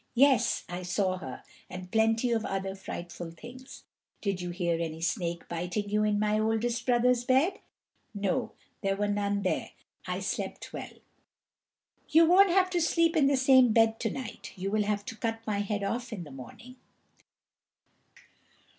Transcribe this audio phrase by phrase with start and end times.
[0.15, 3.83] "Yes, I saw her, and plenty of other frightful things."
[4.19, 7.59] "Did you hear any snake biting you in my oldest brother's bed?"
[8.11, 9.73] "No, there were none there;
[10.07, 10.89] I slept well."
[12.09, 14.53] "You won't have to sleep in the same bed to night.
[14.55, 16.77] You will have to cut my head off in the morning."